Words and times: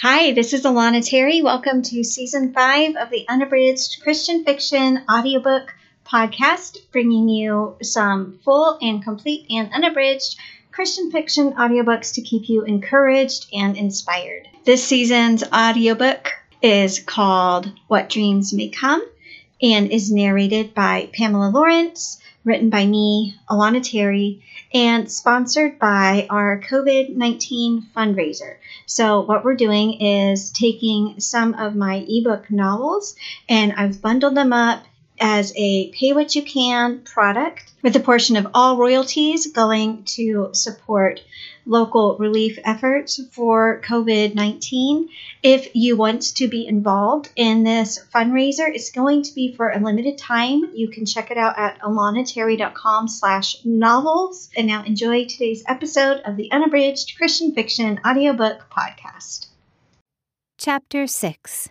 Hi, 0.00 0.30
this 0.30 0.52
is 0.52 0.62
Alana 0.62 1.04
Terry. 1.04 1.42
Welcome 1.42 1.82
to 1.82 2.04
season 2.04 2.52
five 2.52 2.94
of 2.94 3.10
the 3.10 3.26
Unabridged 3.28 4.00
Christian 4.00 4.44
Fiction 4.44 5.02
audiobook 5.10 5.74
podcast, 6.06 6.78
bringing 6.92 7.28
you 7.28 7.74
some 7.82 8.38
full 8.44 8.78
and 8.80 9.02
complete 9.02 9.46
and 9.50 9.72
unabridged 9.72 10.36
Christian 10.70 11.10
fiction 11.10 11.54
audiobooks 11.54 12.14
to 12.14 12.22
keep 12.22 12.48
you 12.48 12.62
encouraged 12.62 13.48
and 13.52 13.76
inspired. 13.76 14.46
This 14.64 14.84
season's 14.84 15.42
audiobook 15.42 16.30
is 16.62 17.00
called 17.00 17.72
What 17.88 18.08
Dreams 18.08 18.52
May 18.52 18.68
Come 18.68 19.04
and 19.60 19.90
is 19.90 20.12
narrated 20.12 20.74
by 20.74 21.10
Pamela 21.12 21.50
Lawrence, 21.50 22.20
written 22.48 22.70
by 22.70 22.86
me, 22.86 23.36
Alana 23.48 23.82
Terry, 23.82 24.42
and 24.74 25.10
sponsored 25.10 25.78
by 25.78 26.26
our 26.30 26.60
COVID 26.60 27.14
19 27.14 27.88
fundraiser. 27.94 28.56
So, 28.86 29.20
what 29.20 29.44
we're 29.44 29.54
doing 29.54 30.00
is 30.00 30.50
taking 30.50 31.20
some 31.20 31.54
of 31.54 31.76
my 31.76 32.04
ebook 32.08 32.50
novels 32.50 33.14
and 33.48 33.72
I've 33.74 34.02
bundled 34.02 34.34
them 34.34 34.52
up 34.52 34.84
as 35.20 35.52
a 35.56 35.90
pay 35.90 36.12
what 36.12 36.34
you 36.34 36.42
can 36.42 37.00
product 37.00 37.72
with 37.82 37.94
a 37.96 38.00
portion 38.00 38.36
of 38.36 38.48
all 38.54 38.76
royalties 38.76 39.52
going 39.52 40.04
to 40.04 40.50
support 40.52 41.20
local 41.68 42.16
relief 42.16 42.58
efforts 42.64 43.20
for 43.30 43.80
COVID 43.84 44.34
19. 44.34 45.08
If 45.42 45.74
you 45.74 45.96
want 45.96 46.22
to 46.36 46.48
be 46.48 46.66
involved 46.66 47.30
in 47.36 47.62
this 47.62 47.98
fundraiser, 48.12 48.68
it's 48.68 48.90
going 48.90 49.22
to 49.24 49.34
be 49.34 49.54
for 49.54 49.70
a 49.70 49.78
limited 49.78 50.18
time. 50.18 50.70
You 50.74 50.88
can 50.88 51.06
check 51.06 51.30
it 51.30 51.36
out 51.36 51.58
at 51.58 51.78
alanaterry.com 51.80 53.08
slash 53.08 53.64
novels. 53.64 54.48
And 54.56 54.66
now 54.66 54.82
enjoy 54.84 55.26
today's 55.26 55.62
episode 55.66 56.22
of 56.24 56.36
the 56.36 56.50
Unabridged 56.50 57.16
Christian 57.16 57.54
Fiction 57.54 58.00
Audiobook 58.04 58.70
Podcast. 58.70 59.46
Chapter 60.56 61.06
6 61.06 61.68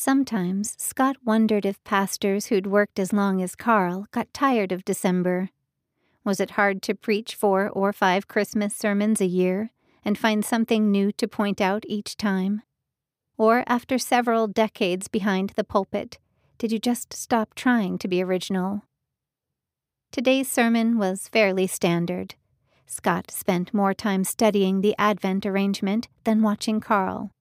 Sometimes 0.00 0.76
Scott 0.78 1.16
wondered 1.24 1.66
if 1.66 1.82
pastors 1.82 2.46
who'd 2.46 2.68
worked 2.68 3.00
as 3.00 3.12
long 3.12 3.42
as 3.42 3.56
Carl 3.56 4.06
got 4.12 4.32
tired 4.32 4.70
of 4.70 4.84
December. 4.84 5.50
Was 6.22 6.38
it 6.38 6.52
hard 6.52 6.82
to 6.82 6.94
preach 6.94 7.34
four 7.34 7.68
or 7.68 7.92
five 7.92 8.28
Christmas 8.28 8.76
sermons 8.76 9.20
a 9.20 9.26
year 9.26 9.72
and 10.04 10.16
find 10.16 10.44
something 10.44 10.92
new 10.92 11.10
to 11.10 11.26
point 11.26 11.60
out 11.60 11.82
each 11.88 12.16
time? 12.16 12.62
Or 13.36 13.64
after 13.66 13.98
several 13.98 14.46
decades 14.46 15.08
behind 15.08 15.54
the 15.56 15.64
pulpit, 15.64 16.18
did 16.58 16.70
you 16.70 16.78
just 16.78 17.12
stop 17.12 17.56
trying 17.56 17.98
to 17.98 18.06
be 18.06 18.22
original? 18.22 18.82
Today's 20.12 20.48
sermon 20.48 20.96
was 20.96 21.26
fairly 21.26 21.66
standard. 21.66 22.36
Scott 22.86 23.32
spent 23.32 23.74
more 23.74 23.94
time 23.94 24.22
studying 24.22 24.80
the 24.80 24.94
Advent 24.96 25.44
arrangement 25.44 26.06
than 26.22 26.40
watching 26.40 26.78
Carl. 26.78 27.32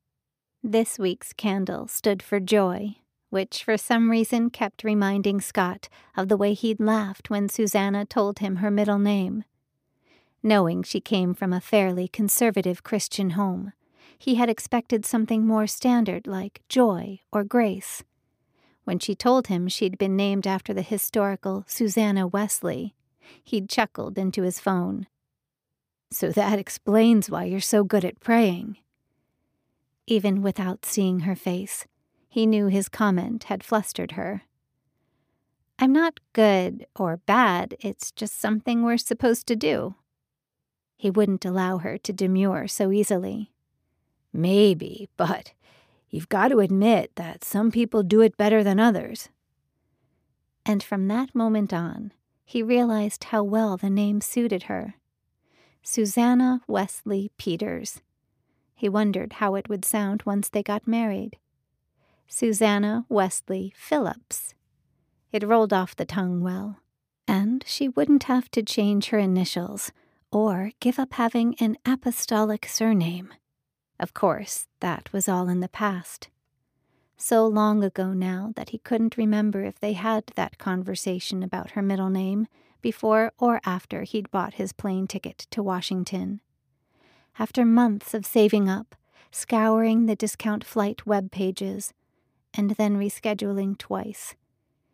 This 0.69 0.99
week's 0.99 1.31
candle 1.31 1.87
stood 1.87 2.21
for 2.21 2.41
joy, 2.41 2.97
which 3.29 3.63
for 3.63 3.77
some 3.77 4.11
reason 4.11 4.49
kept 4.49 4.83
reminding 4.83 5.39
Scott 5.39 5.87
of 6.17 6.27
the 6.27 6.35
way 6.35 6.53
he'd 6.53 6.81
laughed 6.81 7.29
when 7.29 7.47
Susanna 7.47 8.05
told 8.05 8.39
him 8.39 8.57
her 8.57 8.69
middle 8.69 8.99
name. 8.99 9.45
Knowing 10.43 10.83
she 10.83 10.99
came 10.99 11.33
from 11.33 11.53
a 11.53 11.61
fairly 11.61 12.09
conservative 12.09 12.83
Christian 12.83 13.29
home, 13.29 13.71
he 14.17 14.35
had 14.35 14.49
expected 14.49 15.05
something 15.05 15.47
more 15.47 15.67
standard 15.67 16.27
like 16.27 16.61
Joy 16.67 17.21
or 17.31 17.45
Grace. 17.45 18.03
When 18.83 18.99
she 18.99 19.15
told 19.15 19.47
him 19.47 19.69
she'd 19.69 19.97
been 19.97 20.17
named 20.17 20.45
after 20.45 20.73
the 20.73 20.81
historical 20.81 21.63
Susanna 21.65 22.27
Wesley, 22.27 22.93
he'd 23.41 23.69
chuckled 23.69 24.17
into 24.17 24.41
his 24.41 24.59
phone. 24.59 25.07
So 26.11 26.29
that 26.31 26.59
explains 26.59 27.29
why 27.29 27.45
you're 27.45 27.61
so 27.61 27.85
good 27.85 28.03
at 28.03 28.19
praying. 28.19 28.79
Even 30.07 30.41
without 30.41 30.85
seeing 30.85 31.21
her 31.21 31.35
face, 31.35 31.85
he 32.29 32.45
knew 32.45 32.67
his 32.67 32.87
comment 32.87 33.45
had 33.45 33.63
flustered 33.63 34.13
her. 34.13 34.43
I'm 35.77 35.91
not 35.91 36.19
good 36.33 36.87
or 36.95 37.17
bad, 37.17 37.75
it's 37.81 38.11
just 38.11 38.39
something 38.39 38.81
we're 38.81 38.97
supposed 38.97 39.45
to 39.47 39.55
do. 39.55 39.95
He 40.95 41.11
wouldn't 41.11 41.45
allow 41.45 41.77
her 41.79 41.97
to 41.99 42.13
demur 42.13 42.67
so 42.67 42.91
easily. 42.91 43.51
Maybe, 44.33 45.09
but 45.17 45.51
you've 46.09 46.29
got 46.29 46.47
to 46.47 46.61
admit 46.61 47.11
that 47.15 47.43
some 47.43 47.69
people 47.69 48.01
do 48.01 48.21
it 48.21 48.37
better 48.37 48.63
than 48.63 48.79
others. 48.79 49.29
And 50.65 50.81
from 50.81 51.07
that 51.09 51.35
moment 51.35 51.73
on, 51.73 52.13
he 52.45 52.63
realized 52.63 53.25
how 53.25 53.43
well 53.43 53.77
the 53.77 53.89
name 53.89 54.21
suited 54.21 54.63
her. 54.63 54.95
Susanna 55.83 56.61
Wesley 56.67 57.31
Peters. 57.37 58.01
He 58.77 58.87
wondered 58.87 59.33
how 59.33 59.55
it 59.55 59.67
would 59.67 59.83
sound 59.83 60.21
once 60.23 60.49
they 60.49 60.61
got 60.61 60.87
married. 60.87 61.37
Susanna 62.27 63.05
Wesley 63.09 63.73
Phillips. 63.75 64.53
It 65.31 65.43
rolled 65.43 65.73
off 65.73 65.95
the 65.95 66.05
tongue 66.05 66.41
well, 66.41 66.79
and 67.27 67.63
she 67.65 67.89
wouldn't 67.89 68.25
have 68.25 68.51
to 68.51 68.61
change 68.61 69.09
her 69.09 69.17
initials 69.17 69.91
or 70.31 70.71
give 70.79 70.99
up 70.99 71.13
having 71.13 71.55
an 71.55 71.77
apostolic 71.85 72.67
surname. 72.67 73.33
Of 73.99 74.13
course, 74.13 74.67
that 74.79 75.11
was 75.11 75.27
all 75.27 75.49
in 75.49 75.59
the 75.59 75.67
past. 75.67 76.29
So 77.17 77.47
long 77.47 77.83
ago 77.83 78.13
now 78.13 78.53
that 78.55 78.69
he 78.69 78.77
couldn't 78.77 79.17
remember 79.17 79.63
if 79.63 79.79
they 79.79 79.93
had 79.93 80.27
that 80.35 80.59
conversation 80.59 81.41
about 81.41 81.71
her 81.71 81.81
middle 81.81 82.11
name 82.11 82.45
before 82.79 83.31
or 83.39 83.59
after 83.65 84.03
he'd 84.03 84.29
bought 84.29 84.53
his 84.53 84.71
plane 84.71 85.07
ticket 85.07 85.47
to 85.49 85.63
Washington. 85.63 86.41
After 87.39 87.65
months 87.65 88.13
of 88.13 88.25
saving 88.25 88.67
up, 88.67 88.95
scouring 89.31 90.05
the 90.05 90.15
discount 90.15 90.63
flight 90.63 91.05
web 91.05 91.31
pages, 91.31 91.93
and 92.53 92.71
then 92.71 92.97
rescheduling 92.97 93.77
twice. 93.77 94.35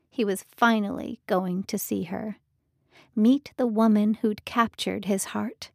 He 0.10 0.26
was 0.26 0.46
finally 0.56 1.22
going 1.26 1.64
to 1.64 1.80
see 1.80 2.04
her. 2.04 2.38
Meet 3.16 3.54
the 3.58 3.68
woman 3.68 4.16
who'd 4.16 4.46
captured 4.46 5.06
his 5.06 5.26
heart. 5.26 5.72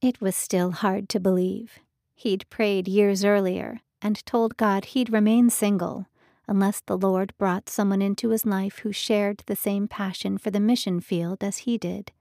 It 0.00 0.20
was 0.20 0.36
still 0.36 0.70
hard 0.70 1.08
to 1.08 1.20
believe. 1.20 1.80
He'd 2.14 2.48
prayed 2.50 2.86
years 2.86 3.24
earlier 3.24 3.80
and 4.00 4.24
told 4.24 4.56
God 4.56 4.86
he'd 4.86 5.12
remain 5.12 5.50
single 5.50 6.06
unless 6.46 6.80
the 6.80 6.96
Lord 6.96 7.34
brought 7.36 7.68
someone 7.68 8.00
into 8.00 8.30
his 8.30 8.46
life 8.46 8.78
who 8.78 8.92
shared 8.92 9.42
the 9.46 9.56
same 9.56 9.88
passion 9.88 10.38
for 10.38 10.50
the 10.50 10.60
mission 10.60 11.00
field 11.00 11.42
as 11.42 11.58
he 11.58 11.76
did. 11.76 12.12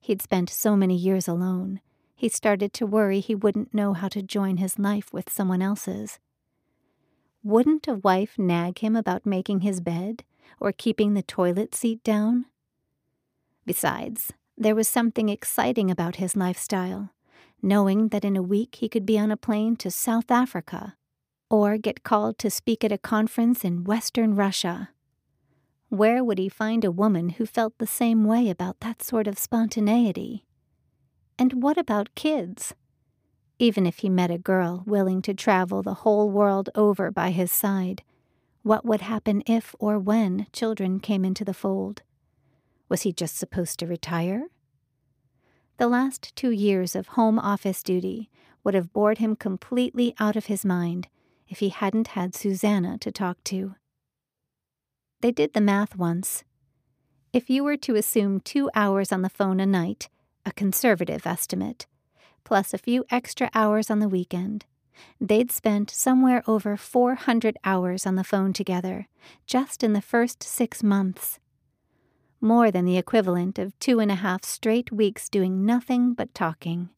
He'd 0.00 0.22
spent 0.22 0.48
so 0.50 0.76
many 0.76 0.96
years 0.96 1.26
alone, 1.26 1.80
he 2.16 2.28
started 2.30 2.72
to 2.72 2.86
worry 2.86 3.20
he 3.20 3.34
wouldn't 3.34 3.74
know 3.74 3.92
how 3.92 4.08
to 4.08 4.22
join 4.22 4.56
his 4.56 4.78
life 4.78 5.12
with 5.12 5.30
someone 5.30 5.60
else's. 5.60 6.18
Wouldn't 7.44 7.86
a 7.86 7.94
wife 7.94 8.38
nag 8.38 8.78
him 8.78 8.96
about 8.96 9.26
making 9.26 9.60
his 9.60 9.80
bed 9.80 10.24
or 10.58 10.72
keeping 10.72 11.12
the 11.12 11.22
toilet 11.22 11.74
seat 11.74 12.02
down? 12.02 12.46
Besides, 13.66 14.32
there 14.56 14.74
was 14.74 14.88
something 14.88 15.28
exciting 15.28 15.90
about 15.90 16.16
his 16.16 16.34
lifestyle, 16.34 17.10
knowing 17.60 18.08
that 18.08 18.24
in 18.24 18.34
a 18.34 18.42
week 18.42 18.76
he 18.76 18.88
could 18.88 19.04
be 19.04 19.18
on 19.18 19.30
a 19.30 19.36
plane 19.36 19.76
to 19.76 19.90
South 19.90 20.30
Africa 20.30 20.96
or 21.50 21.76
get 21.76 22.02
called 22.02 22.38
to 22.38 22.50
speak 22.50 22.82
at 22.82 22.92
a 22.92 22.98
conference 22.98 23.64
in 23.64 23.84
Western 23.84 24.34
Russia. 24.34 24.88
Where 25.90 26.24
would 26.24 26.38
he 26.38 26.48
find 26.48 26.84
a 26.84 26.90
woman 26.90 27.28
who 27.30 27.46
felt 27.46 27.78
the 27.78 27.86
same 27.86 28.24
way 28.24 28.48
about 28.48 28.80
that 28.80 29.02
sort 29.02 29.28
of 29.28 29.38
spontaneity? 29.38 30.45
And 31.38 31.62
what 31.62 31.76
about 31.76 32.14
kids? 32.14 32.74
Even 33.58 33.86
if 33.86 33.98
he 33.98 34.08
met 34.08 34.30
a 34.30 34.38
girl 34.38 34.82
willing 34.86 35.22
to 35.22 35.34
travel 35.34 35.82
the 35.82 35.94
whole 35.94 36.30
world 36.30 36.70
over 36.74 37.10
by 37.10 37.30
his 37.30 37.50
side, 37.50 38.02
what 38.62 38.84
would 38.84 39.02
happen 39.02 39.42
if 39.46 39.74
or 39.78 39.98
when 39.98 40.46
children 40.52 40.98
came 41.00 41.24
into 41.24 41.44
the 41.44 41.54
fold? 41.54 42.02
Was 42.88 43.02
he 43.02 43.12
just 43.12 43.36
supposed 43.36 43.78
to 43.78 43.86
retire? 43.86 44.48
The 45.78 45.88
last 45.88 46.34
two 46.36 46.50
years 46.50 46.96
of 46.96 47.08
home 47.08 47.38
office 47.38 47.82
duty 47.82 48.30
would 48.64 48.74
have 48.74 48.92
bored 48.92 49.18
him 49.18 49.36
completely 49.36 50.14
out 50.18 50.36
of 50.36 50.46
his 50.46 50.64
mind 50.64 51.08
if 51.48 51.60
he 51.60 51.68
hadn't 51.68 52.08
had 52.08 52.34
Susanna 52.34 52.98
to 52.98 53.12
talk 53.12 53.42
to. 53.44 53.76
They 55.20 55.30
did 55.30 55.52
the 55.52 55.60
math 55.60 55.96
once. 55.96 56.44
If 57.32 57.48
you 57.48 57.62
were 57.62 57.76
to 57.78 57.94
assume 57.94 58.40
two 58.40 58.70
hours 58.74 59.12
on 59.12 59.22
the 59.22 59.28
phone 59.28 59.60
a 59.60 59.66
night, 59.66 60.08
a 60.46 60.52
conservative 60.52 61.26
estimate, 61.26 61.86
plus 62.44 62.72
a 62.72 62.78
few 62.78 63.04
extra 63.10 63.50
hours 63.52 63.90
on 63.90 63.98
the 63.98 64.08
weekend. 64.08 64.64
They'd 65.20 65.50
spent 65.50 65.90
somewhere 65.90 66.42
over 66.46 66.76
400 66.76 67.58
hours 67.64 68.06
on 68.06 68.14
the 68.14 68.24
phone 68.24 68.52
together, 68.52 69.08
just 69.44 69.82
in 69.82 69.92
the 69.92 70.00
first 70.00 70.42
six 70.42 70.82
months. 70.82 71.40
More 72.40 72.70
than 72.70 72.84
the 72.84 72.96
equivalent 72.96 73.58
of 73.58 73.78
two 73.78 73.98
and 73.98 74.10
a 74.10 74.14
half 74.14 74.44
straight 74.44 74.92
weeks 74.92 75.28
doing 75.28 75.66
nothing 75.66 76.14
but 76.14 76.32
talking. 76.32 76.90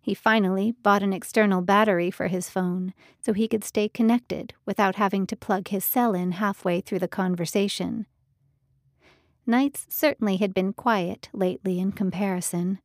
He 0.00 0.14
finally 0.14 0.72
bought 0.82 1.02
an 1.02 1.12
external 1.12 1.60
battery 1.62 2.10
for 2.10 2.28
his 2.28 2.50
phone 2.50 2.94
so 3.20 3.32
he 3.32 3.48
could 3.48 3.64
stay 3.64 3.88
connected 3.88 4.54
without 4.66 4.96
having 4.96 5.26
to 5.28 5.36
plug 5.36 5.68
his 5.68 5.84
cell 5.84 6.14
in 6.14 6.32
halfway 6.32 6.80
through 6.80 6.98
the 6.98 7.08
conversation. 7.08 8.06
Nights 9.46 9.86
certainly 9.88 10.38
had 10.38 10.54
been 10.54 10.72
quiet 10.72 11.28
lately 11.32 11.78
in 11.78 11.92
comparison 11.92 12.80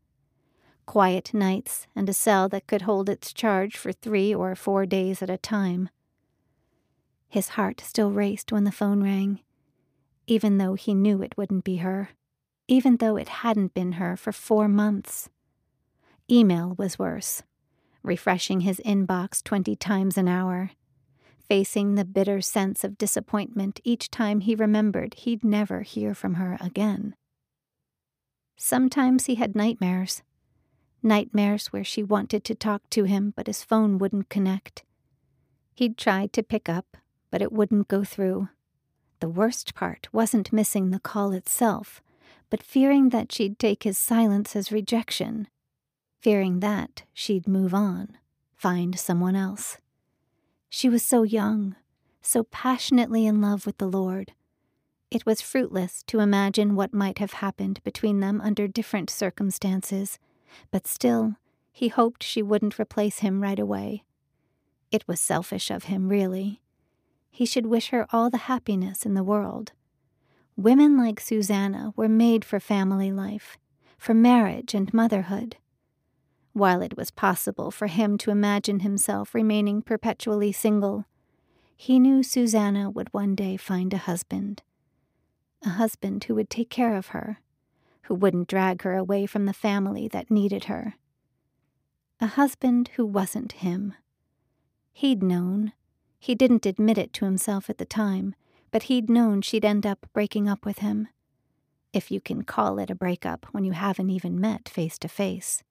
quiet 0.90 1.36
nights, 1.36 1.86
and 1.96 2.10
a 2.10 2.14
cell 2.14 2.50
that 2.50 2.66
could 2.66 2.82
hold 2.82 3.10
its 3.10 3.32
charge 3.32 3.78
for 3.78 3.92
three 3.92 4.34
or 4.34 4.56
four 4.56 4.88
days 4.88 5.22
at 5.22 5.30
a 5.30 5.38
time. 5.38 5.88
His 7.28 7.50
heart 7.50 7.80
still 7.80 8.12
raced 8.12 8.52
when 8.52 8.64
the 8.64 8.72
phone 8.72 9.04
rang, 9.04 9.42
even 10.26 10.58
though 10.58 10.74
he 10.74 10.96
knew 10.96 11.22
it 11.22 11.38
wouldn't 11.38 11.64
be 11.64 11.78
her, 11.78 12.10
even 12.68 12.98
though 12.98 13.18
it 13.18 13.30
hadn't 13.30 13.76
been 13.76 13.94
her 13.94 14.18
for 14.18 14.32
four 14.32 14.68
months. 14.68 15.30
Email 16.28 16.74
was 16.76 16.98
worse, 16.98 17.44
refreshing 18.02 18.62
his 18.62 18.82
inbox 18.84 19.44
20 19.44 19.76
times 19.76 20.18
an 20.18 20.28
hour, 20.28 20.72
facing 21.50 21.96
the 21.96 22.06
bitter 22.06 22.40
sense 22.40 22.84
of 22.84 22.98
disappointment 22.98 23.82
each 23.84 24.12
time 24.12 24.42
he 24.42 24.54
remembered 24.54 25.16
he'd 25.16 25.44
never 25.44 25.82
hear 25.82 26.14
from 26.14 26.36
her 26.36 26.58
again. 26.62 27.16
Sometimes 28.56 29.26
he 29.26 29.36
had 29.36 29.56
nightmares. 29.56 30.22
Nightmares 31.02 31.68
where 31.68 31.84
she 31.84 32.04
wanted 32.04 32.44
to 32.44 32.54
talk 32.54 32.88
to 32.92 33.06
him, 33.06 33.34
but 33.36 33.48
his 33.48 33.64
phone 33.64 33.98
wouldn't 33.98 34.30
connect. 34.30 34.84
He'd 35.74 35.98
tried 35.98 36.34
to 36.34 36.44
pick 36.44 36.70
up, 36.70 36.98
but 37.32 37.42
it 37.42 37.52
wouldn't 37.52 37.88
go 37.88 38.04
through. 38.04 38.50
The 39.20 39.30
worst 39.30 39.74
part 39.74 40.08
wasn't 40.14 40.54
missing 40.54 40.92
the 40.92 41.00
call 41.00 41.32
itself, 41.32 42.02
but 42.52 42.62
fearing 42.62 43.10
that 43.10 43.32
she'd 43.32 43.58
take 43.58 43.84
his 43.84 43.98
silence 43.98 44.56
as 44.56 44.72
rejection, 44.72 45.48
fearing 46.22 46.60
that 46.60 47.04
she'd 47.14 47.48
move 47.48 47.74
on, 47.74 48.18
find 48.56 49.00
someone 49.00 49.36
else. 49.36 49.78
She 50.70 50.88
was 50.88 51.04
so 51.04 51.24
young, 51.24 51.76
so 52.22 52.44
passionately 52.44 53.26
in 53.26 53.42
love 53.42 53.66
with 53.66 53.78
the 53.80 53.88
Lord. 53.88 54.34
It 55.10 55.26
was 55.26 55.42
fruitless 55.42 56.04
to 56.04 56.20
imagine 56.20 56.76
what 56.76 56.94
might 56.94 57.18
have 57.18 57.34
happened 57.34 57.84
between 57.84 58.20
them 58.20 58.40
under 58.42 58.68
different 58.68 59.10
circumstances, 59.10 60.20
but 60.70 60.86
still, 60.86 61.36
he 61.72 61.88
hoped 61.88 62.22
she 62.22 62.44
wouldn't 62.44 62.80
replace 62.80 63.20
him 63.20 63.42
right 63.42 63.58
away. 63.58 64.04
It 64.92 65.08
was 65.08 65.20
selfish 65.20 65.72
of 65.72 65.86
him, 65.86 66.10
really. 66.10 66.62
He 67.32 67.46
should 67.46 67.66
wish 67.66 67.90
her 67.90 68.06
all 68.12 68.30
the 68.30 68.38
happiness 68.38 69.06
in 69.06 69.16
the 69.16 69.24
world. 69.24 69.72
Women 70.56 70.98
like 70.98 71.20
Susanna 71.20 71.94
were 71.96 72.10
made 72.10 72.44
for 72.44 72.60
family 72.60 73.12
life, 73.12 73.58
for 73.98 74.14
marriage 74.14 74.74
and 74.74 74.94
motherhood. 74.94 75.56
While 76.60 76.82
it 76.82 76.98
was 76.98 77.10
possible 77.10 77.72
for 77.72 77.88
him 77.88 78.18
to 78.18 78.32
imagine 78.32 78.82
himself 78.82 79.34
remaining 79.34 79.82
perpetually 79.82 80.52
single, 80.52 81.06
he 81.78 82.00
knew 82.00 82.22
Susanna 82.22 82.90
would 82.90 83.14
one 83.14 83.34
day 83.34 83.56
find 83.56 83.94
a 83.94 83.98
husband. 83.98 84.62
A 85.64 85.70
husband 85.70 86.26
who 86.26 86.36
would 86.36 86.50
take 86.50 86.70
care 86.70 86.98
of 86.98 87.08
her, 87.16 87.40
who 88.04 88.14
wouldn't 88.14 88.50
drag 88.50 88.82
her 88.82 88.98
away 88.98 89.26
from 89.26 89.46
the 89.46 89.54
family 89.54 90.10
that 90.10 90.30
needed 90.30 90.66
her. 90.66 90.96
A 92.20 92.28
husband 92.28 92.90
who 92.98 93.06
wasn't 93.06 93.54
him. 93.64 93.94
He'd 94.92 95.24
known. 95.24 95.72
He 96.20 96.36
didn't 96.36 96.66
admit 96.66 96.98
it 96.98 97.14
to 97.14 97.26
himself 97.26 97.70
at 97.70 97.78
the 97.78 97.86
time, 97.86 98.36
but 98.70 98.84
he'd 98.84 99.10
known 99.10 99.44
she'd 99.44 99.64
end 99.64 99.86
up 99.86 100.10
breaking 100.12 100.50
up 100.50 100.66
with 100.66 100.80
him. 100.80 101.08
If 101.94 102.12
you 102.12 102.20
can 102.20 102.44
call 102.44 102.80
it 102.80 102.90
a 102.90 102.96
breakup 102.96 103.46
when 103.54 103.64
you 103.64 103.72
haven't 103.72 104.10
even 104.10 104.42
met 104.42 104.68
face 104.68 105.00
to 105.00 105.08
face. 105.08 105.64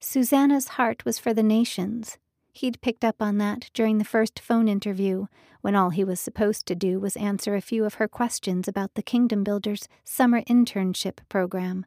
Susanna's 0.00 0.68
heart 0.68 1.04
was 1.04 1.18
for 1.18 1.32
the 1.32 1.42
nations. 1.42 2.18
He'd 2.52 2.80
picked 2.80 3.04
up 3.04 3.20
on 3.20 3.38
that 3.38 3.70
during 3.74 3.98
the 3.98 4.04
first 4.04 4.38
phone 4.38 4.68
interview, 4.68 5.26
when 5.60 5.74
all 5.74 5.90
he 5.90 6.04
was 6.04 6.20
supposed 6.20 6.66
to 6.66 6.74
do 6.74 7.00
was 7.00 7.16
answer 7.16 7.56
a 7.56 7.60
few 7.60 7.84
of 7.84 7.94
her 7.94 8.06
questions 8.06 8.68
about 8.68 8.94
the 8.94 9.02
Kingdom 9.02 9.42
Builders 9.42 9.88
summer 10.04 10.42
internship 10.42 11.18
program, 11.28 11.86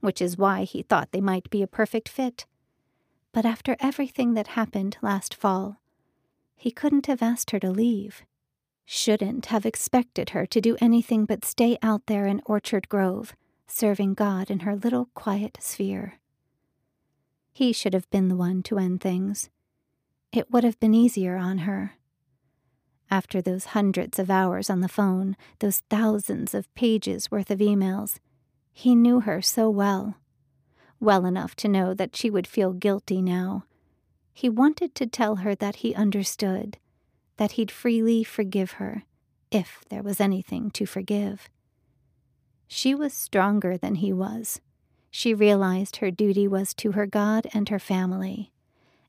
which 0.00 0.20
is 0.20 0.38
why 0.38 0.64
he 0.64 0.82
thought 0.82 1.12
they 1.12 1.20
might 1.20 1.50
be 1.50 1.62
a 1.62 1.66
perfect 1.68 2.08
fit. 2.08 2.46
But 3.32 3.44
after 3.44 3.76
everything 3.78 4.34
that 4.34 4.48
happened 4.48 4.96
last 5.02 5.34
fall, 5.34 5.76
he 6.56 6.70
couldn't 6.70 7.06
have 7.06 7.22
asked 7.22 7.50
her 7.50 7.60
to 7.60 7.70
leave. 7.70 8.22
Shouldn't 8.86 9.46
have 9.46 9.66
expected 9.66 10.30
her 10.30 10.46
to 10.46 10.60
do 10.60 10.76
anything 10.80 11.26
but 11.26 11.44
stay 11.44 11.76
out 11.82 12.06
there 12.06 12.26
in 12.26 12.40
Orchard 12.46 12.88
Grove, 12.88 13.36
serving 13.66 14.14
God 14.14 14.50
in 14.50 14.60
her 14.60 14.74
little 14.74 15.10
quiet 15.14 15.58
sphere. 15.60 16.14
He 17.56 17.72
should 17.72 17.94
have 17.94 18.10
been 18.10 18.28
the 18.28 18.36
one 18.36 18.62
to 18.64 18.76
end 18.76 19.00
things. 19.00 19.48
It 20.30 20.50
would 20.50 20.62
have 20.62 20.78
been 20.78 20.92
easier 20.92 21.38
on 21.38 21.60
her. 21.64 21.94
After 23.10 23.40
those 23.40 23.72
hundreds 23.72 24.18
of 24.18 24.28
hours 24.28 24.68
on 24.68 24.80
the 24.80 24.90
phone, 24.90 25.38
those 25.60 25.78
thousands 25.88 26.52
of 26.52 26.74
pages 26.74 27.30
worth 27.30 27.50
of 27.50 27.60
emails, 27.60 28.18
he 28.74 28.94
knew 28.94 29.20
her 29.20 29.40
so 29.40 29.70
well. 29.70 30.16
Well 31.00 31.24
enough 31.24 31.56
to 31.56 31.68
know 31.68 31.94
that 31.94 32.14
she 32.14 32.28
would 32.28 32.46
feel 32.46 32.74
guilty 32.74 33.22
now. 33.22 33.64
He 34.34 34.50
wanted 34.50 34.94
to 34.96 35.06
tell 35.06 35.36
her 35.36 35.54
that 35.54 35.76
he 35.76 35.94
understood, 35.94 36.76
that 37.38 37.52
he'd 37.52 37.70
freely 37.70 38.22
forgive 38.22 38.72
her, 38.72 39.04
if 39.50 39.82
there 39.88 40.02
was 40.02 40.20
anything 40.20 40.70
to 40.72 40.84
forgive. 40.84 41.48
She 42.68 42.94
was 42.94 43.14
stronger 43.14 43.78
than 43.78 43.94
he 43.94 44.12
was. 44.12 44.60
She 45.18 45.32
realized 45.32 45.96
her 45.96 46.10
duty 46.10 46.46
was 46.46 46.74
to 46.74 46.92
her 46.92 47.06
God 47.06 47.46
and 47.54 47.70
her 47.70 47.78
family, 47.78 48.52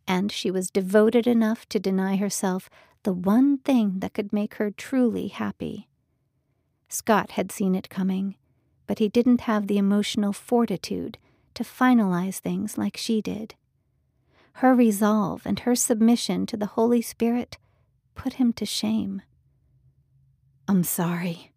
and 0.08 0.32
she 0.32 0.50
was 0.50 0.72
devoted 0.72 1.28
enough 1.28 1.68
to 1.68 1.82
deny 1.82 2.16
herself 2.16 2.70
the 3.04 3.12
one 3.12 3.58
thing 3.58 4.00
that 4.00 4.14
could 4.14 4.32
make 4.32 4.54
her 4.54 4.72
truly 4.72 5.28
happy. 5.28 5.90
Scott 6.88 7.32
had 7.32 7.52
seen 7.52 7.76
it 7.76 7.90
coming, 7.90 8.36
but 8.88 9.00
he 9.00 9.10
didn't 9.10 9.42
have 9.42 9.68
the 9.68 9.78
emotional 9.78 10.32
fortitude 10.32 11.18
to 11.56 11.66
finalize 11.66 12.38
things 12.38 12.78
like 12.78 12.96
she 12.96 13.22
did. 13.22 13.56
Her 14.64 14.74
resolve 14.74 15.42
and 15.44 15.60
her 15.60 15.76
submission 15.76 16.46
to 16.46 16.56
the 16.56 16.68
Holy 16.68 17.02
Spirit 17.02 17.58
put 18.16 18.36
him 18.36 18.54
to 18.54 18.66
shame. 18.66 19.24
I'm 20.70 20.86
sorry. 20.86 21.52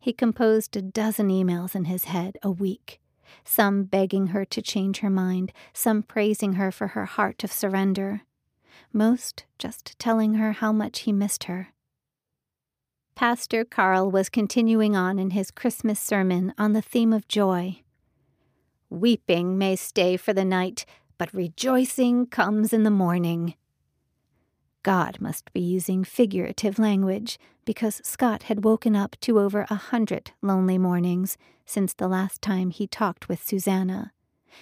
He 0.00 0.14
composed 0.14 0.74
a 0.78 0.80
dozen 0.80 1.28
emails 1.28 1.74
in 1.74 1.84
his 1.84 2.04
head 2.04 2.38
a 2.42 2.50
week 2.50 3.00
some 3.44 3.84
begging 3.84 4.28
her 4.28 4.44
to 4.46 4.62
change 4.62 5.00
her 5.00 5.10
mind, 5.10 5.52
some 5.72 6.02
praising 6.02 6.54
her 6.54 6.70
for 6.70 6.88
her 6.88 7.06
heart 7.06 7.44
of 7.44 7.52
surrender, 7.52 8.22
most 8.92 9.44
just 9.58 9.98
telling 9.98 10.34
her 10.34 10.52
how 10.52 10.72
much 10.72 11.00
he 11.00 11.12
missed 11.12 11.44
her. 11.44 11.68
Pastor 13.14 13.64
Carl 13.64 14.10
was 14.10 14.28
continuing 14.28 14.96
on 14.96 15.18
in 15.18 15.30
his 15.30 15.50
Christmas 15.50 16.00
sermon 16.00 16.54
on 16.56 16.72
the 16.72 16.82
theme 16.82 17.12
of 17.12 17.28
joy. 17.28 17.80
Weeping 18.88 19.56
may 19.58 19.76
stay 19.76 20.16
for 20.16 20.32
the 20.32 20.44
night, 20.44 20.84
but 21.18 21.32
rejoicing 21.32 22.26
comes 22.26 22.72
in 22.72 22.82
the 22.82 22.90
morning. 22.90 23.54
God 24.82 25.20
must 25.20 25.52
be 25.52 25.60
using 25.60 26.02
figurative 26.02 26.78
language 26.78 27.38
because 27.64 28.00
Scott 28.04 28.44
had 28.44 28.64
woken 28.64 28.96
up 28.96 29.16
to 29.20 29.38
over 29.38 29.66
a 29.70 29.76
hundred 29.76 30.32
lonely 30.42 30.78
mornings 30.78 31.38
since 31.64 31.94
the 31.94 32.08
last 32.08 32.42
time 32.42 32.70
he 32.70 32.86
talked 32.86 33.28
with 33.28 33.46
Susanna, 33.46 34.12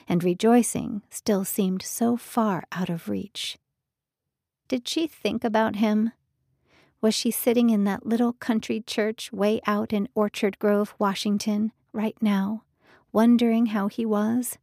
and 0.06 0.22
rejoicing 0.22 1.02
still 1.08 1.44
seemed 1.44 1.82
so 1.82 2.16
far 2.16 2.64
out 2.72 2.90
of 2.90 3.08
reach. 3.08 3.58
Did 4.68 4.86
she 4.86 5.06
think 5.06 5.42
about 5.42 5.76
him? 5.76 6.12
Was 7.00 7.14
she 7.14 7.30
sitting 7.30 7.70
in 7.70 7.84
that 7.84 8.04
little 8.04 8.34
country 8.34 8.82
church 8.86 9.32
way 9.32 9.60
out 9.66 9.92
in 9.92 10.08
Orchard 10.14 10.58
Grove, 10.58 10.94
Washington, 10.98 11.72
right 11.92 12.16
now, 12.20 12.64
wondering 13.10 13.66
how 13.66 13.88
he 13.88 14.04
was? 14.04 14.58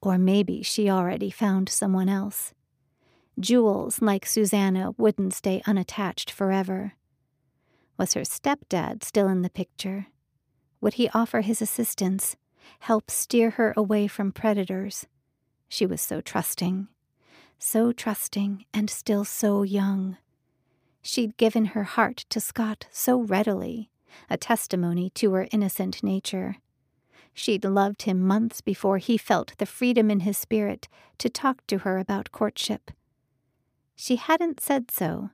Or 0.00 0.18
maybe 0.18 0.62
she 0.62 0.90
already 0.90 1.30
found 1.30 1.68
someone 1.68 2.08
else 2.08 2.54
Jules, 3.40 4.02
like 4.02 4.26
Susanna, 4.26 4.92
wouldn't 4.98 5.32
stay 5.32 5.62
unattached 5.66 6.30
forever. 6.30 6.92
Was 7.96 8.14
her 8.14 8.22
stepdad 8.22 9.02
still 9.02 9.28
in 9.28 9.42
the 9.42 9.50
picture? 9.50 10.06
Would 10.80 10.94
he 10.94 11.08
offer 11.10 11.40
his 11.40 11.62
assistance, 11.62 12.36
help 12.80 13.10
steer 13.10 13.50
her 13.50 13.72
away 13.76 14.06
from 14.06 14.32
predators? 14.32 15.06
She 15.68 15.86
was 15.86 16.02
so 16.02 16.20
trusting, 16.20 16.88
so 17.58 17.92
trusting, 17.92 18.66
and 18.74 18.90
still 18.90 19.24
so 19.24 19.62
young. 19.62 20.18
She'd 21.00 21.36
given 21.38 21.66
her 21.66 21.84
heart 21.84 22.26
to 22.28 22.40
Scott 22.40 22.86
so 22.90 23.20
readily, 23.20 23.90
a 24.28 24.36
testimony 24.36 25.08
to 25.10 25.32
her 25.32 25.48
innocent 25.50 26.02
nature. 26.02 26.56
She'd 27.32 27.64
loved 27.64 28.02
him 28.02 28.20
months 28.20 28.60
before 28.60 28.98
he 28.98 29.16
felt 29.16 29.56
the 29.56 29.64
freedom 29.64 30.10
in 30.10 30.20
his 30.20 30.36
spirit 30.36 30.86
to 31.16 31.30
talk 31.30 31.66
to 31.68 31.78
her 31.78 31.98
about 31.98 32.30
courtship 32.30 32.90
she 33.94 34.16
hadn't 34.16 34.60
said 34.60 34.90
so, 34.90 35.30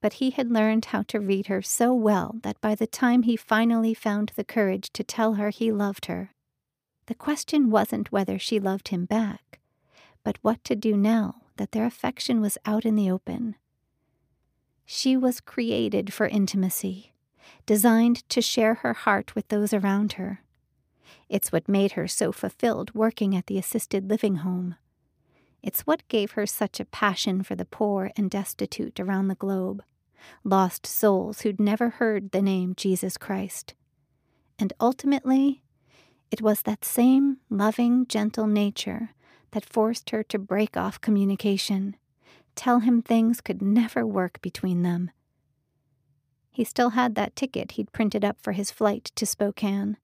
but 0.00 0.14
he 0.14 0.30
had 0.30 0.50
learned 0.50 0.86
how 0.86 1.02
to 1.02 1.18
read 1.18 1.46
her 1.46 1.60
so 1.62 1.92
well 1.92 2.36
that 2.42 2.60
by 2.60 2.74
the 2.74 2.86
time 2.86 3.22
he 3.22 3.36
finally 3.36 3.94
found 3.94 4.32
the 4.36 4.44
courage 4.44 4.92
to 4.92 5.02
tell 5.02 5.34
her 5.34 5.50
he 5.50 5.72
loved 5.72 6.06
her, 6.06 6.30
the 7.06 7.14
question 7.14 7.70
wasn't 7.70 8.12
whether 8.12 8.38
she 8.38 8.60
loved 8.60 8.88
him 8.88 9.06
back, 9.06 9.60
but 10.22 10.38
what 10.42 10.62
to 10.64 10.76
do 10.76 10.96
now 10.96 11.42
that 11.56 11.72
their 11.72 11.86
affection 11.86 12.40
was 12.40 12.58
out 12.64 12.84
in 12.84 12.94
the 12.94 13.10
open. 13.10 13.56
She 14.84 15.16
was 15.16 15.40
created 15.40 16.12
for 16.12 16.26
intimacy, 16.26 17.12
designed 17.66 18.28
to 18.28 18.40
share 18.40 18.74
her 18.74 18.92
heart 18.92 19.34
with 19.34 19.48
those 19.48 19.74
around 19.74 20.14
her. 20.14 20.42
It's 21.28 21.50
what 21.52 21.68
made 21.68 21.92
her 21.92 22.08
so 22.08 22.32
fulfilled 22.32 22.94
working 22.94 23.34
at 23.34 23.46
the 23.46 23.58
assisted 23.58 24.08
living 24.08 24.36
home. 24.36 24.76
It's 25.62 25.82
what 25.82 26.06
gave 26.08 26.32
her 26.32 26.46
such 26.46 26.80
a 26.80 26.84
passion 26.84 27.42
for 27.42 27.54
the 27.54 27.64
poor 27.64 28.10
and 28.16 28.30
destitute 28.30 29.00
around 29.00 29.28
the 29.28 29.34
globe, 29.34 29.82
lost 30.44 30.86
souls 30.86 31.40
who'd 31.40 31.60
never 31.60 31.90
heard 31.90 32.30
the 32.30 32.42
name 32.42 32.74
Jesus 32.76 33.16
Christ. 33.16 33.74
And 34.58 34.72
ultimately, 34.80 35.62
it 36.30 36.42
was 36.42 36.62
that 36.62 36.84
same 36.84 37.38
loving, 37.48 38.06
gentle 38.06 38.46
nature 38.46 39.10
that 39.52 39.64
forced 39.64 40.10
her 40.10 40.22
to 40.24 40.38
break 40.38 40.76
off 40.76 41.00
communication, 41.00 41.96
tell 42.54 42.80
him 42.80 43.00
things 43.00 43.40
could 43.40 43.62
never 43.62 44.06
work 44.06 44.40
between 44.42 44.82
them. 44.82 45.10
He 46.50 46.64
still 46.64 46.90
had 46.90 47.14
that 47.14 47.36
ticket 47.36 47.72
he'd 47.72 47.92
printed 47.92 48.24
up 48.24 48.40
for 48.40 48.52
his 48.52 48.70
flight 48.70 49.12
to 49.14 49.24
Spokane. 49.24 49.96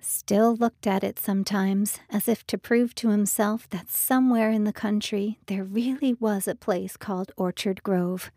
Still 0.00 0.54
looked 0.54 0.86
at 0.86 1.02
it 1.02 1.18
sometimes 1.18 1.98
as 2.10 2.28
if 2.28 2.46
to 2.46 2.58
prove 2.58 2.94
to 2.96 3.10
himself 3.10 3.68
that 3.70 3.90
somewhere 3.90 4.50
in 4.50 4.64
the 4.64 4.72
country 4.72 5.38
there 5.46 5.64
really 5.64 6.14
was 6.14 6.46
a 6.46 6.54
place 6.54 6.96
called 6.96 7.32
Orchard 7.36 7.82
Grove, 7.82 8.30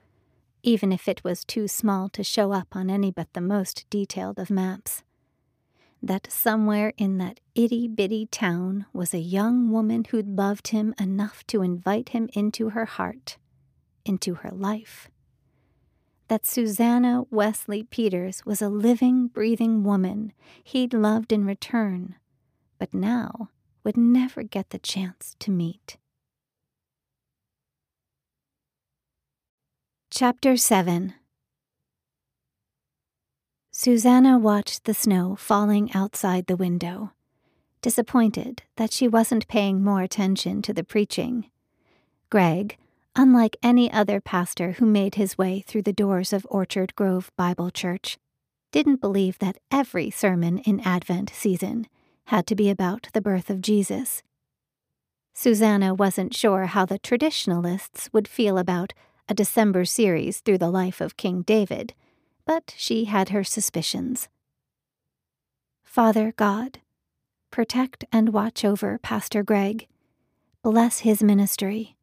even 0.64 0.92
if 0.92 1.08
it 1.08 1.24
was 1.24 1.44
too 1.44 1.68
small 1.68 2.10
to 2.10 2.24
show 2.24 2.52
up 2.52 2.76
on 2.76 2.90
any 2.90 3.12
but 3.12 3.34
the 3.34 3.42
most 3.42 3.86
detailed 3.90 4.40
of 4.40 4.50
maps 4.50 5.04
that 6.02 6.32
somewhere 6.32 6.94
in 6.98 7.18
that 7.18 7.40
itty 7.56 7.88
bitty 7.88 8.26
town 8.28 8.86
was 8.94 9.14
a 9.14 9.20
young 9.20 9.70
woman 9.70 10.06
who'd 10.06 10.28
loved 10.28 10.70
him 10.70 10.94
enough 11.00 11.46
to 11.48 11.62
invite 11.62 12.10
him 12.10 12.30
into 12.34 12.70
her 12.70 12.86
heart, 12.86 13.38
into 14.06 14.36
her 14.36 14.52
life. 14.52 15.10
That 16.30 16.46
Susanna 16.46 17.24
Wesley 17.32 17.82
Peters 17.82 18.46
was 18.46 18.62
a 18.62 18.70
living, 18.70 19.30
breathing 19.30 19.84
woman 19.84 20.32
he'd 20.64 20.94
loved 20.94 21.32
in 21.32 21.44
return, 21.44 22.18
but 22.78 22.94
now 22.94 23.50
would 23.84 23.98
never 23.98 24.44
get 24.44 24.70
the 24.70 24.78
chance 24.78 25.36
to 25.40 25.50
meet. 25.50 25.98
Chapter 30.12 30.56
7 30.56 31.16
Susanna 33.72 34.38
watched 34.38 34.84
the 34.84 34.94
snow 34.94 35.36
falling 35.36 35.92
outside 35.94 36.46
the 36.46 36.56
window, 36.56 37.12
disappointed 37.82 38.62
that 38.76 38.94
she 38.94 39.08
wasn't 39.08 39.48
paying 39.48 39.84
more 39.84 40.04
attention 40.04 40.62
to 40.62 40.74
the 40.74 40.84
preaching. 40.84 41.50
Greg, 42.30 42.78
unlike 43.20 43.58
any 43.62 43.92
other 43.92 44.22
pastor 44.22 44.72
who 44.72 44.86
made 44.86 45.16
his 45.16 45.38
way 45.38 45.60
through 45.60 45.82
the 45.82 45.92
doors 45.92 46.32
of 46.32 46.48
Orchard 46.50 46.96
Grove 46.96 47.30
Bible 47.36 47.70
Church, 47.70 48.18
didn't 48.72 49.02
believe 49.02 49.38
that 49.40 49.58
every 49.70 50.10
sermon 50.10 50.60
in 50.60 50.80
Advent 50.80 51.30
season 51.36 51.86
had 52.28 52.48
to 52.48 52.56
be 52.56 52.70
about 52.70 53.10
the 53.12 53.22
birth 53.22 53.50
of 53.50 53.60
Jesus. 53.60 54.24
Susanna 55.34 55.94
wasn't 55.94 56.34
sure 56.34 56.68
how 56.68 56.86
the 56.86 56.98
traditionalists 56.98 58.10
would 58.14 58.26
feel 58.26 58.58
about 58.58 58.94
a 59.28 59.34
December 59.34 59.84
series 59.84 60.40
through 60.40 60.58
the 60.58 60.72
life 60.72 61.02
of 61.02 61.18
King 61.18 61.42
David 61.42 61.94
but 62.50 62.74
she 62.76 63.06
had 63.06 63.30
her 63.30 63.44
suspicions. 63.44 64.28
Father 65.84 66.34
God, 66.36 66.80
protect 67.52 68.06
and 68.12 68.34
watch 68.34 68.66
over 68.66 68.98
Pastor 68.98 69.44
Greg, 69.44 69.86
bless 70.64 71.02
his 71.02 71.22
ministry, 71.22 71.96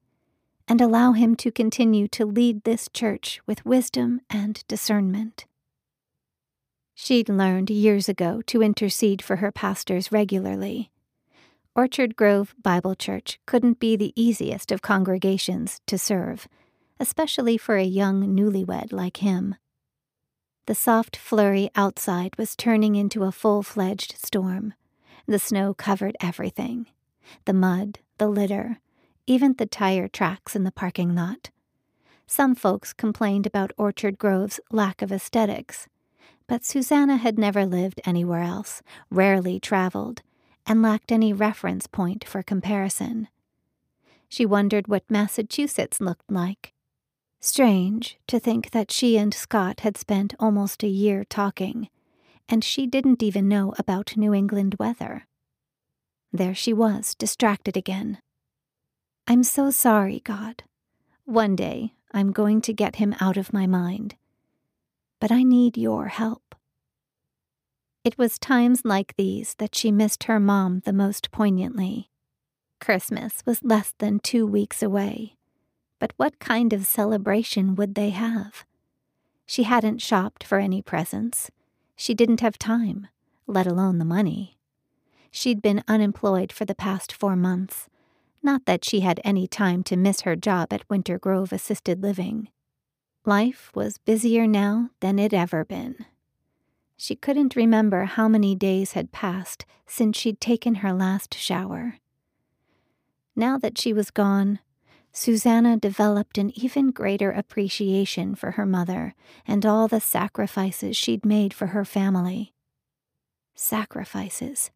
and 0.68 0.80
allow 0.80 1.12
him 1.12 1.34
to 1.36 1.50
continue 1.50 2.08
to 2.08 2.26
lead 2.26 2.64
this 2.64 2.88
church 2.92 3.40
with 3.46 3.64
wisdom 3.64 4.20
and 4.28 4.64
discernment. 4.68 5.46
She'd 6.94 7.28
learned 7.28 7.70
years 7.70 8.08
ago 8.08 8.42
to 8.46 8.62
intercede 8.62 9.22
for 9.22 9.36
her 9.36 9.52
pastors 9.52 10.10
regularly. 10.10 10.90
Orchard 11.74 12.16
Grove 12.16 12.54
Bible 12.62 12.94
Church 12.94 13.38
couldn't 13.44 13.78
be 13.78 13.96
the 13.96 14.14
easiest 14.16 14.72
of 14.72 14.80
congregations 14.80 15.82
to 15.86 15.98
serve, 15.98 16.48
especially 16.98 17.58
for 17.58 17.76
a 17.76 17.84
young 17.84 18.34
newlywed 18.34 18.92
like 18.92 19.18
him. 19.18 19.56
The 20.66 20.74
soft 20.74 21.16
flurry 21.16 21.70
outside 21.76 22.36
was 22.38 22.56
turning 22.56 22.96
into 22.96 23.24
a 23.24 23.30
full 23.30 23.62
fledged 23.62 24.16
storm. 24.16 24.74
The 25.26 25.38
snow 25.38 25.74
covered 25.74 26.16
everything 26.20 26.86
the 27.44 27.52
mud, 27.52 27.98
the 28.18 28.28
litter, 28.28 28.78
even 29.26 29.54
the 29.54 29.66
tire 29.66 30.08
tracks 30.08 30.54
in 30.54 30.64
the 30.64 30.72
parking 30.72 31.14
lot. 31.14 31.50
Some 32.26 32.54
folks 32.54 32.92
complained 32.92 33.46
about 33.46 33.72
Orchard 33.76 34.18
Grove's 34.18 34.60
lack 34.70 35.02
of 35.02 35.12
aesthetics, 35.12 35.88
but 36.46 36.64
Susanna 36.64 37.16
had 37.16 37.38
never 37.38 37.64
lived 37.64 38.00
anywhere 38.04 38.42
else, 38.42 38.82
rarely 39.10 39.60
traveled, 39.60 40.22
and 40.66 40.82
lacked 40.82 41.12
any 41.12 41.32
reference 41.32 41.86
point 41.86 42.24
for 42.24 42.42
comparison. 42.42 43.28
She 44.28 44.44
wondered 44.44 44.88
what 44.88 45.10
Massachusetts 45.10 46.00
looked 46.00 46.30
like, 46.30 46.72
Strange 47.40 48.18
to 48.26 48.40
think 48.40 48.70
that 48.70 48.90
she 48.90 49.16
and 49.16 49.32
Scott 49.32 49.80
had 49.80 49.96
spent 49.96 50.34
almost 50.40 50.82
a 50.82 50.88
year 50.88 51.24
talking, 51.24 51.88
and 52.48 52.64
she 52.64 52.88
didn't 52.88 53.22
even 53.22 53.48
know 53.48 53.72
about 53.78 54.16
New 54.16 54.34
England 54.34 54.74
weather. 54.80 55.26
There 56.32 56.56
she 56.56 56.72
was, 56.72 57.14
distracted 57.14 57.76
again. 57.76 58.18
I'm 59.28 59.42
so 59.42 59.70
sorry, 59.70 60.20
God. 60.20 60.62
One 61.24 61.56
day 61.56 61.94
I'm 62.12 62.30
going 62.30 62.60
to 62.60 62.72
get 62.72 62.96
him 62.96 63.12
out 63.20 63.36
of 63.36 63.52
my 63.52 63.66
mind. 63.66 64.14
But 65.20 65.32
I 65.32 65.42
need 65.42 65.76
your 65.76 66.06
help. 66.06 66.54
It 68.04 68.16
was 68.16 68.38
times 68.38 68.84
like 68.84 69.16
these 69.16 69.54
that 69.54 69.74
she 69.74 69.90
missed 69.90 70.24
her 70.24 70.38
mom 70.38 70.82
the 70.84 70.92
most 70.92 71.32
poignantly. 71.32 72.08
Christmas 72.80 73.42
was 73.44 73.64
less 73.64 73.94
than 73.98 74.20
two 74.20 74.46
weeks 74.46 74.80
away, 74.80 75.34
but 75.98 76.12
what 76.16 76.38
kind 76.38 76.72
of 76.72 76.86
celebration 76.86 77.74
would 77.74 77.96
they 77.96 78.10
have? 78.10 78.64
She 79.44 79.64
hadn't 79.64 80.02
shopped 80.02 80.44
for 80.44 80.60
any 80.60 80.82
presents. 80.82 81.50
She 81.96 82.14
didn't 82.14 82.42
have 82.42 82.58
time, 82.58 83.08
let 83.48 83.66
alone 83.66 83.98
the 83.98 84.04
money. 84.04 84.56
She'd 85.32 85.60
been 85.60 85.82
unemployed 85.88 86.52
for 86.52 86.64
the 86.64 86.76
past 86.76 87.12
four 87.12 87.34
months. 87.34 87.88
Not 88.46 88.64
that 88.66 88.84
she 88.84 89.00
had 89.00 89.20
any 89.24 89.48
time 89.48 89.82
to 89.82 89.96
miss 89.96 90.20
her 90.20 90.36
job 90.36 90.72
at 90.72 90.88
Winter 90.88 91.18
Grove 91.18 91.52
Assisted 91.52 92.00
Living. 92.00 92.46
Life 93.24 93.72
was 93.74 93.98
busier 93.98 94.46
now 94.46 94.90
than 95.00 95.18
it 95.18 95.34
ever 95.34 95.64
been. 95.64 96.06
She 96.96 97.16
couldn't 97.16 97.56
remember 97.56 98.04
how 98.04 98.28
many 98.28 98.54
days 98.54 98.92
had 98.92 99.10
passed 99.10 99.66
since 99.84 100.16
she'd 100.16 100.40
taken 100.40 100.76
her 100.76 100.92
last 100.92 101.34
shower. 101.34 101.98
Now 103.34 103.58
that 103.58 103.78
she 103.78 103.92
was 103.92 104.12
gone, 104.12 104.60
Susanna 105.10 105.76
developed 105.76 106.38
an 106.38 106.52
even 106.56 106.92
greater 106.92 107.32
appreciation 107.32 108.36
for 108.36 108.52
her 108.52 108.64
mother 108.64 109.16
and 109.44 109.66
all 109.66 109.88
the 109.88 110.00
sacrifices 110.00 110.96
she'd 110.96 111.24
made 111.24 111.52
for 111.52 111.66
her 111.68 111.84
family. 111.84 112.54
Sacrifices. 113.56 114.70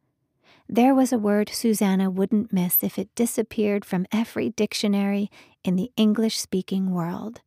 There 0.73 0.95
was 0.95 1.13
a 1.13 1.19
word 1.19 1.49
Susanna 1.49 2.13
wouldn't 2.13 2.53
miss 2.53 2.85
if 2.85 2.97
it 2.97 3.13
disappeared 3.17 3.85
from 3.85 4.07
every 4.13 4.51
dictionary 4.51 5.29
in 5.65 5.75
the 5.75 5.91
English 5.97 6.39
speaking 6.39 6.93
world. 6.93 7.41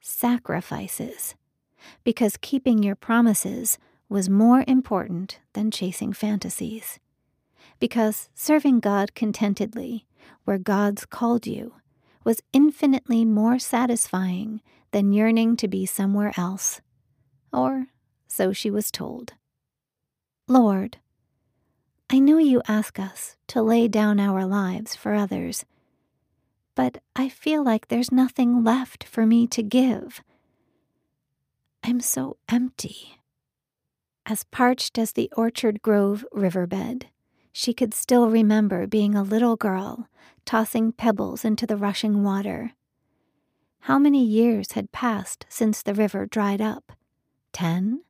Sacrifices. 0.00 1.34
Because 2.04 2.38
keeping 2.40 2.82
your 2.82 2.94
promises 2.94 3.76
was 4.08 4.30
more 4.30 4.64
important 4.66 5.40
than 5.52 5.70
chasing 5.70 6.14
fantasies. 6.14 6.98
Because 7.78 8.30
serving 8.34 8.80
God 8.80 9.14
contentedly 9.14 10.06
where 10.46 10.56
God's 10.56 11.04
called 11.04 11.46
you 11.46 11.74
was 12.24 12.40
infinitely 12.54 13.26
more 13.26 13.58
satisfying 13.58 14.62
than 14.92 15.12
yearning 15.12 15.56
to 15.56 15.68
be 15.68 15.84
somewhere 15.84 16.32
else. 16.38 16.80
Or 17.52 17.88
so 18.26 18.54
she 18.54 18.70
was 18.70 18.90
told. 18.90 19.34
Lord, 20.48 20.96
I 22.10 22.20
know 22.20 22.38
you 22.38 22.62
ask 22.66 22.98
us 22.98 23.36
to 23.48 23.60
lay 23.60 23.86
down 23.86 24.18
our 24.18 24.46
lives 24.46 24.96
for 24.96 25.12
others, 25.14 25.66
but 26.74 27.02
I 27.14 27.28
feel 27.28 27.62
like 27.62 27.88
there's 27.88 28.10
nothing 28.10 28.64
left 28.64 29.04
for 29.04 29.26
me 29.26 29.46
to 29.48 29.62
give. 29.62 30.22
I'm 31.84 32.00
so 32.00 32.38
empty. 32.48 33.20
As 34.24 34.44
parched 34.44 34.96
as 34.96 35.12
the 35.12 35.30
Orchard 35.36 35.82
Grove 35.82 36.24
riverbed, 36.32 37.08
she 37.52 37.74
could 37.74 37.92
still 37.92 38.30
remember 38.30 38.86
being 38.86 39.14
a 39.14 39.22
little 39.22 39.56
girl, 39.56 40.08
tossing 40.46 40.92
pebbles 40.92 41.44
into 41.44 41.66
the 41.66 41.76
rushing 41.76 42.22
water. 42.22 42.72
How 43.80 43.98
many 43.98 44.24
years 44.24 44.72
had 44.72 44.92
passed 44.92 45.44
since 45.50 45.82
the 45.82 45.94
river 45.94 46.24
dried 46.24 46.60
up? 46.60 46.92
Ten? 47.52 48.02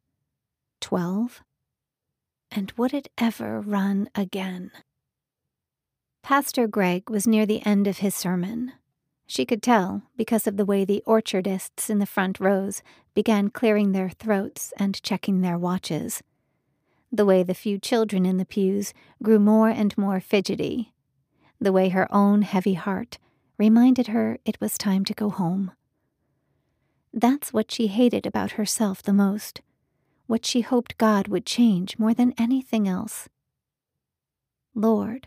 Twelve? 0.81 1.43
And 2.51 2.73
would 2.77 2.95
it 2.95 3.09
ever 3.19 3.61
run 3.61 4.09
again? 4.15 4.71
Pastor 6.23 6.67
Greg 6.67 7.09
was 7.09 7.27
near 7.27 7.47
the 7.47 7.65
end 7.65 7.87
of 7.87 7.99
his 7.99 8.15
sermon. 8.15 8.73
She 9.27 9.45
could 9.45 9.63
tell 9.63 10.03
because 10.17 10.47
of 10.47 10.57
the 10.57 10.65
way 10.65 10.85
the 10.85 11.03
orchardists 11.07 11.91
in 11.91 11.99
the 11.99 12.07
front 12.07 12.41
rows 12.41 12.83
began 13.15 13.51
clearing 13.51 13.93
their 13.93 14.09
throats 14.09 14.73
and 14.79 15.03
checking 15.03 15.41
their 15.41 15.59
watches. 15.59 16.23
The 17.13 17.27
way 17.27 17.43
the 17.43 17.55
few 17.55 17.79
children 17.79 18.27
in 18.27 18.37
the 18.37 18.45
pews 18.45 18.93
grew 19.23 19.39
more 19.39 19.69
and 19.69 19.97
more 19.97 20.21
fidgety. 20.21 20.93
The 21.61 21.73
way 21.73 21.89
her 21.91 22.07
own 22.15 22.43
heavy 22.43 22.75
heart 22.75 23.19
reminded 23.59 24.09
her 24.09 24.39
it 24.45 24.61
was 24.61 24.79
time 24.79 25.05
to 25.07 25.15
go 25.15 25.31
home. 25.31 25.73
That's 27.13 27.53
what 27.53 27.71
she 27.71 27.89
hated 27.89 28.27
about 28.27 28.53
herself 28.53 29.03
the 29.03 29.13
most, 29.13 29.61
what 30.29 30.47
she 30.47 30.61
hoped 30.61 30.99
God 30.99 31.27
would 31.27 31.45
change 31.45 31.99
more 31.99 32.15
than 32.15 32.35
anything 32.39 32.87
else. 32.87 33.29
Lord, 34.75 35.27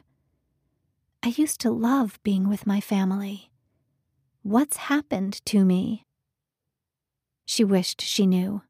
I 1.24 1.29
used 1.29 1.60
to 1.62 1.72
love 1.72 2.20
being 2.24 2.48
with 2.48 2.65
my 2.65 2.79
family. 2.79 3.51
What's 4.43 4.77
happened 4.77 5.43
to 5.48 5.65
me? 5.65 6.05
She 7.46 7.63
wished 7.63 8.01
she 8.01 8.25
knew. 8.25 8.62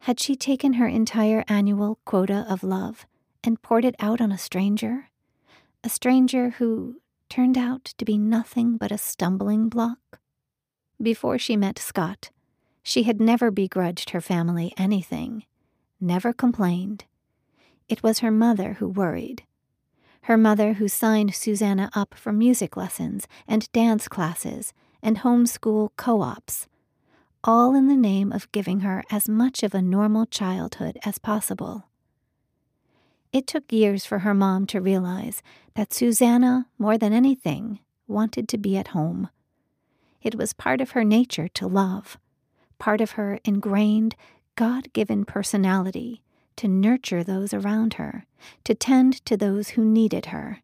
Had 0.00 0.20
she 0.20 0.36
taken 0.36 0.74
her 0.74 0.86
entire 0.86 1.44
annual 1.48 1.98
quota 2.04 2.46
of 2.48 2.62
love 2.62 3.06
and 3.42 3.60
poured 3.60 3.84
it 3.84 3.96
out 3.98 4.20
on 4.20 4.32
a 4.32 4.38
stranger? 4.38 5.10
A 5.82 5.88
stranger 5.88 6.50
who 6.50 7.00
turned 7.28 7.58
out 7.58 7.84
to 7.98 8.04
be 8.04 8.16
nothing 8.16 8.76
but 8.76 8.92
a 8.92 8.98
stumbling 8.98 9.68
block? 9.68 10.20
Before 11.02 11.38
she 11.38 11.56
met 11.56 11.78
Scott, 11.78 12.30
she 12.84 13.02
had 13.02 13.20
never 13.20 13.50
begrudged 13.50 14.10
her 14.10 14.20
family 14.20 14.72
anything, 14.76 15.42
never 16.00 16.32
complained. 16.32 17.04
It 17.88 18.02
was 18.02 18.20
her 18.20 18.30
mother 18.30 18.74
who 18.74 18.86
worried. 18.86 19.42
Her 20.22 20.36
mother 20.36 20.74
who 20.74 20.86
signed 20.86 21.34
Susanna 21.34 21.90
up 21.94 22.14
for 22.14 22.32
music 22.32 22.76
lessons 22.76 23.26
and 23.48 23.72
dance 23.72 24.06
classes 24.06 24.72
and 25.02 25.18
homeschool 25.18 25.90
co 25.96 26.20
ops, 26.20 26.68
all 27.42 27.74
in 27.74 27.88
the 27.88 27.96
name 27.96 28.32
of 28.32 28.52
giving 28.52 28.80
her 28.80 29.02
as 29.10 29.28
much 29.28 29.62
of 29.62 29.74
a 29.74 29.82
normal 29.82 30.26
childhood 30.26 30.98
as 31.04 31.18
possible. 31.18 31.84
It 33.32 33.46
took 33.46 33.72
years 33.72 34.04
for 34.04 34.20
her 34.20 34.34
mom 34.34 34.66
to 34.68 34.80
realize 34.80 35.42
that 35.74 35.92
Susanna, 35.92 36.68
more 36.78 36.96
than 36.96 37.12
anything, 37.12 37.80
wanted 38.06 38.48
to 38.50 38.58
be 38.58 38.76
at 38.76 38.88
home. 38.88 39.28
It 40.22 40.36
was 40.36 40.52
part 40.52 40.80
of 40.80 40.92
her 40.92 41.04
nature 41.04 41.48
to 41.48 41.66
love, 41.66 42.16
part 42.84 43.00
of 43.00 43.12
her 43.12 43.40
ingrained, 43.46 44.14
God 44.56 44.92
given 44.92 45.24
personality 45.24 46.22
to 46.54 46.68
nurture 46.68 47.24
those 47.24 47.54
around 47.54 47.94
her, 47.94 48.26
to 48.64 48.74
tend 48.74 49.24
to 49.24 49.38
those 49.38 49.70
who 49.70 49.82
needed 49.82 50.26
her. 50.26 50.60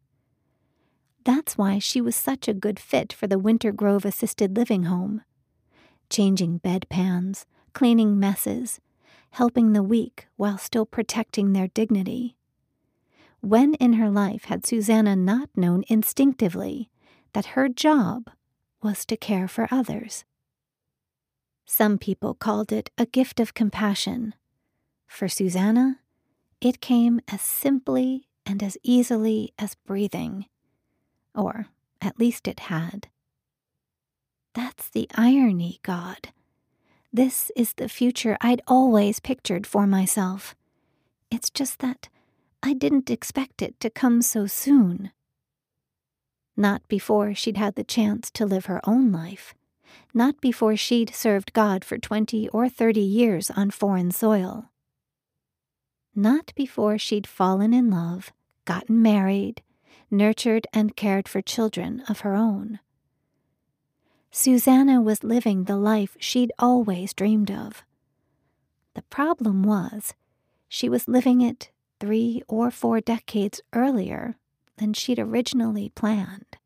That's 1.25 1.57
why 1.57 1.79
she 1.79 1.99
was 1.99 2.15
such 2.15 2.47
a 2.47 2.53
good 2.53 2.79
fit 2.79 3.11
for 3.11 3.25
the 3.25 3.39
Winter 3.39 3.71
Grove 3.71 4.05
assisted 4.05 4.55
living 4.55 4.83
home. 4.83 5.23
Changing 6.11 6.59
bedpans, 6.59 7.45
cleaning 7.73 8.19
messes, 8.19 8.79
helping 9.31 9.73
the 9.73 9.81
weak 9.81 10.27
while 10.35 10.59
still 10.59 10.85
protecting 10.85 11.53
their 11.53 11.69
dignity. 11.69 12.37
When 13.39 13.73
in 13.85 13.93
her 13.93 14.11
life 14.11 14.43
had 14.43 14.63
Susanna 14.63 15.15
not 15.15 15.49
known 15.55 15.83
instinctively 15.87 16.91
that 17.33 17.57
her 17.57 17.67
job 17.67 18.29
was 18.83 19.07
to 19.07 19.17
care 19.17 19.47
for 19.47 19.67
others. 19.71 20.23
Some 21.73 21.97
people 21.97 22.33
called 22.33 22.73
it 22.73 22.89
a 22.97 23.05
gift 23.05 23.39
of 23.39 23.53
compassion. 23.53 24.35
For 25.07 25.29
Susanna, 25.29 26.01
it 26.59 26.81
came 26.81 27.21
as 27.29 27.41
simply 27.41 28.27
and 28.45 28.61
as 28.61 28.77
easily 28.83 29.53
as 29.57 29.75
breathing. 29.75 30.47
Or 31.33 31.67
at 32.01 32.19
least 32.19 32.45
it 32.49 32.67
had. 32.67 33.07
That's 34.53 34.89
the 34.89 35.07
irony, 35.15 35.79
God. 35.81 36.33
This 37.13 37.53
is 37.55 37.71
the 37.71 37.87
future 37.87 38.37
I'd 38.41 38.61
always 38.67 39.21
pictured 39.21 39.65
for 39.65 39.87
myself. 39.87 40.55
It's 41.31 41.49
just 41.49 41.79
that 41.79 42.09
I 42.61 42.73
didn't 42.73 43.09
expect 43.09 43.61
it 43.61 43.79
to 43.79 43.89
come 43.89 44.21
so 44.21 44.45
soon. 44.45 45.11
Not 46.57 46.85
before 46.89 47.33
she'd 47.33 47.55
had 47.55 47.75
the 47.75 47.85
chance 47.85 48.29
to 48.31 48.45
live 48.45 48.65
her 48.65 48.81
own 48.83 49.13
life. 49.13 49.55
Not 50.13 50.41
before 50.41 50.75
she'd 50.75 51.15
served 51.15 51.53
God 51.53 51.85
for 51.85 51.97
20 51.97 52.49
or 52.49 52.67
30 52.69 52.99
years 52.99 53.49
on 53.51 53.71
foreign 53.71 54.11
soil. 54.11 54.69
Not 56.15 56.51
before 56.55 56.97
she'd 56.97 57.27
fallen 57.27 57.73
in 57.73 57.89
love, 57.89 58.33
gotten 58.65 59.01
married, 59.01 59.61
nurtured 60.09 60.67
and 60.73 60.95
cared 60.95 61.27
for 61.27 61.41
children 61.41 62.03
of 62.09 62.21
her 62.21 62.35
own. 62.35 62.79
Susanna 64.29 65.01
was 65.01 65.23
living 65.23 65.63
the 65.63 65.77
life 65.77 66.15
she'd 66.19 66.51
always 66.59 67.13
dreamed 67.13 67.51
of. 67.51 67.83
The 68.93 69.01
problem 69.03 69.63
was, 69.63 70.13
she 70.67 70.89
was 70.89 71.07
living 71.07 71.41
it 71.41 71.71
three 71.99 72.41
or 72.47 72.71
four 72.71 72.99
decades 73.01 73.61
earlier 73.73 74.35
than 74.77 74.93
she'd 74.93 75.19
originally 75.19 75.89
planned. 75.89 76.57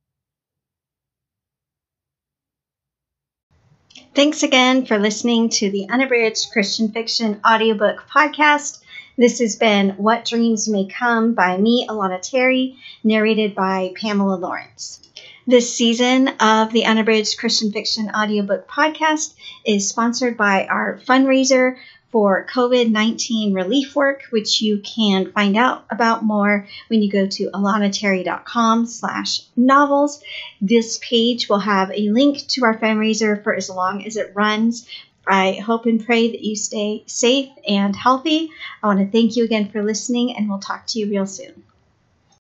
Thanks 3.96 4.44
again 4.44 4.86
for 4.86 4.98
listening 4.98 5.48
to 5.50 5.70
the 5.70 5.88
Unabridged 5.90 6.52
Christian 6.52 6.92
Fiction 6.92 7.40
audiobook 7.48 8.06
podcast. 8.10 8.82
This 9.18 9.40
has 9.40 9.56
been 9.56 9.92
What 9.92 10.26
Dreams 10.26 10.68
May 10.68 10.86
Come 10.86 11.34
by 11.34 11.56
me, 11.56 11.88
Alana 11.88 12.22
Terry, 12.22 12.76
narrated 13.06 13.56
by 13.56 13.94
Pamela 13.96 14.36
Lawrence. 14.36 15.00
This 15.48 15.74
season 15.74 16.28
of 16.42 16.74
the 16.74 16.86
Unabridged 16.86 17.38
Christian 17.38 17.72
Fiction 17.72 18.10
audiobook 18.10 18.68
podcast 18.68 19.34
is 19.66 19.88
sponsored 19.88 20.36
by 20.36 20.66
our 20.66 21.00
fundraiser 21.08 21.78
for 22.12 22.46
COVID 22.46 22.92
19 22.92 23.54
relief 23.54 23.96
work, 23.96 24.24
which 24.30 24.62
you 24.62 24.80
can 24.80 25.32
find 25.32 25.58
out 25.58 25.86
about 25.90 26.24
more 26.24 26.68
when 26.88 27.02
you 27.02 27.12
go 27.12 27.28
to 27.28 27.50
alanaterry.com 27.52 28.86
slash 28.86 29.42
novels. 29.56 30.24
This 30.62 31.00
page 31.02 31.50
will 31.50 31.60
have 31.60 31.92
a 31.92 32.10
link 32.10 32.48
to 32.48 32.64
our 32.64 32.78
fundraiser 32.78 33.44
for 33.44 33.54
as 33.54 33.70
long 33.70 34.06
as 34.06 34.18
it 34.18 34.32
runs. 34.34 34.88
I 35.28 35.54
hope 35.54 35.86
and 35.86 36.06
pray 36.06 36.32
that 36.32 36.42
you 36.42 36.56
stay 36.56 37.04
safe 37.08 37.50
and 37.68 37.96
healthy. 37.96 38.50
I 38.84 38.88
want 38.88 39.00
to 39.00 39.08
thank 39.08 39.36
you 39.36 39.44
again 39.44 39.70
for 39.70 39.84
listening, 39.84 40.36
and 40.36 40.48
we'll 40.48 40.60
talk 40.60 40.86
to 40.88 41.00
you 41.00 41.10
real 41.10 41.26
soon. 41.26 41.64